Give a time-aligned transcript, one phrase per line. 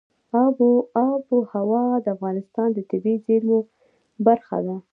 [0.43, 3.59] آب وهوا د افغانستان د طبیعي زیرمو
[4.25, 4.77] برخه ده.